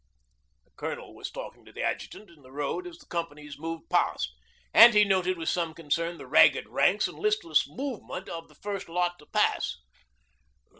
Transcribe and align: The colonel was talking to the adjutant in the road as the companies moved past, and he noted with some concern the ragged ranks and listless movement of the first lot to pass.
The 0.65 0.71
colonel 0.71 1.13
was 1.13 1.29
talking 1.29 1.63
to 1.63 1.71
the 1.71 1.83
adjutant 1.83 2.31
in 2.31 2.41
the 2.41 2.51
road 2.51 2.87
as 2.87 2.97
the 2.97 3.05
companies 3.05 3.59
moved 3.59 3.87
past, 3.87 4.33
and 4.73 4.95
he 4.95 5.05
noted 5.05 5.37
with 5.37 5.47
some 5.49 5.75
concern 5.75 6.17
the 6.17 6.25
ragged 6.25 6.67
ranks 6.67 7.07
and 7.07 7.19
listless 7.19 7.69
movement 7.69 8.27
of 8.27 8.47
the 8.47 8.55
first 8.55 8.89
lot 8.89 9.19
to 9.19 9.27
pass. 9.27 9.75